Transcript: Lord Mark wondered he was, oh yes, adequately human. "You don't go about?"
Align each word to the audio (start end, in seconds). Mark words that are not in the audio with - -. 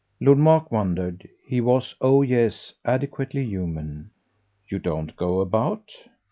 Lord 0.19 0.39
Mark 0.39 0.71
wondered 0.71 1.29
he 1.45 1.61
was, 1.61 1.93
oh 2.01 2.23
yes, 2.23 2.73
adequately 2.83 3.45
human. 3.45 4.09
"You 4.67 4.79
don't 4.79 5.15
go 5.15 5.41
about?" 5.41 5.91